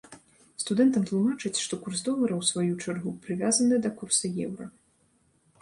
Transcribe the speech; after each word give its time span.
Студэнтам 0.61 1.03
тлумачаць, 1.09 1.59
што 1.65 1.79
курс 1.83 2.01
долара, 2.09 2.39
у 2.41 2.47
сваю 2.51 2.73
чаргу, 2.87 3.13
прывязаны 3.27 3.81
да 3.85 3.93
курса 4.01 4.25
еўра. 4.49 4.65